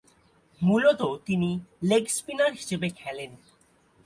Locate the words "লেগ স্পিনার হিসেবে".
1.83-2.87